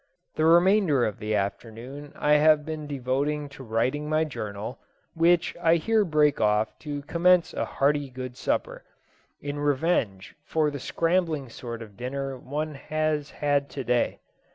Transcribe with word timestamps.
The 0.33 0.45
remainder 0.45 1.05
of 1.05 1.19
the 1.19 1.35
afternoon 1.35 2.11
I 2.15 2.33
have 2.33 2.65
been 2.65 2.87
devoting 2.87 3.49
to 3.49 3.63
writing 3.63 4.09
my 4.09 4.23
journal, 4.23 4.79
which 5.13 5.55
I 5.61 5.75
here 5.75 6.03
break 6.03 6.41
off 6.41 6.75
to 6.79 7.03
commence 7.03 7.53
a 7.53 7.65
hearty 7.65 8.09
good 8.09 8.35
supper, 8.35 8.81
in 9.41 9.59
revenge 9.59 10.35
for 10.43 10.71
the 10.71 10.79
scrambling 10.79 11.49
sort 11.49 11.83
of 11.83 11.97
dinner 11.97 12.35
one 12.35 12.73
has 12.73 13.29
had 13.29 13.69
to 13.69 13.83
day. 13.83 14.21